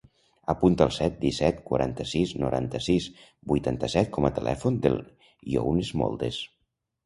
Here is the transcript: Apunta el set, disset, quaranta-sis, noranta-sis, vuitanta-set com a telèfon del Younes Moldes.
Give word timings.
Apunta 0.51 0.85
el 0.87 0.93
set, 0.95 1.19
disset, 1.25 1.59
quaranta-sis, 1.67 2.33
noranta-sis, 2.45 3.11
vuitanta-set 3.53 4.13
com 4.19 4.29
a 4.29 4.35
telèfon 4.41 4.83
del 4.89 5.01
Younes 5.57 5.97
Moldes. 6.05 6.45